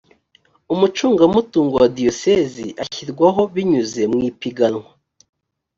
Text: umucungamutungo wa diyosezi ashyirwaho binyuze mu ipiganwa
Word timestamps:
umucungamutungo 0.73 1.73
wa 1.81 1.89
diyosezi 1.97 2.65
ashyirwaho 2.83 3.41
binyuze 3.53 4.01
mu 4.11 4.19
ipiganwa 4.29 4.89